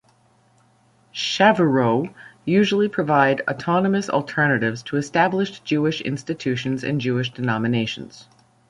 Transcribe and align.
"Chavurot" 1.13 2.09
usually 2.43 2.89
provide 2.89 3.43
autonomous 3.47 4.09
alternatives 4.09 4.81
to 4.81 4.97
established 4.97 5.63
Jewish 5.63 6.01
institutions 6.01 6.83
and 6.83 6.99
Jewish 6.99 7.31
denominations. 7.31 8.27